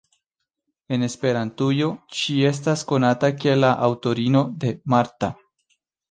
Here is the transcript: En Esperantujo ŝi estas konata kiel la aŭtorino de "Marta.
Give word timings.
En 0.95 1.03
Esperantujo 1.07 1.89
ŝi 2.19 2.37
estas 2.51 2.83
konata 2.91 3.29
kiel 3.43 3.61
la 3.65 3.69
aŭtorino 3.89 4.41
de 4.65 4.71
"Marta. 4.95 5.31